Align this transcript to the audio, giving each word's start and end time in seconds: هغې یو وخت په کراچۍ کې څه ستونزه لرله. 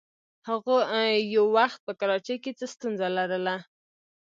هغې 0.47 1.05
یو 1.35 1.45
وخت 1.57 1.79
په 1.87 1.91
کراچۍ 1.99 2.37
کې 2.43 2.51
څه 2.59 2.65
ستونزه 2.73 3.07
لرله. 3.17 3.55